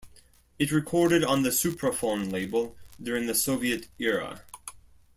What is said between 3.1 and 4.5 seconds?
the Soviet era.